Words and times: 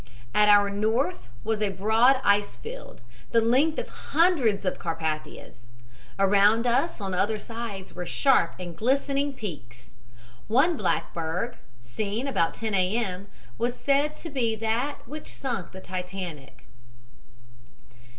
"At 0.33 0.49
our 0.49 0.71
north 0.71 1.29
was 1.43 1.61
a 1.61 1.69
broad 1.69 2.19
ice 2.23 2.55
field, 2.55 3.01
the 3.29 3.39
length 3.39 3.77
of 3.77 3.87
hundreds 3.87 4.65
of 4.65 4.79
Carpathias. 4.79 5.67
Around 6.17 6.65
us 6.65 6.99
on 6.99 7.13
other 7.13 7.37
sides 7.37 7.93
were 7.93 8.07
sharp 8.07 8.55
and 8.59 8.75
glistening 8.75 9.31
peaks. 9.31 9.93
One 10.47 10.75
black 10.75 11.13
berg, 11.13 11.55
seen 11.83 12.25
about 12.27 12.55
10 12.55 12.73
A. 12.73 12.97
M., 12.97 13.27
was 13.59 13.75
said 13.77 14.15
to 14.15 14.31
be 14.31 14.55
that 14.55 15.07
which 15.07 15.27
sunk 15.31 15.71
the 15.71 15.79
Titanic." 15.81 16.65